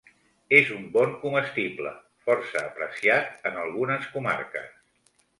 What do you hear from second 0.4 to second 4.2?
És un bon comestible, força apreciat en algunes